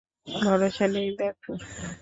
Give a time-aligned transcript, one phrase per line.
[0.27, 1.37] ভরসা নেই, দেখ।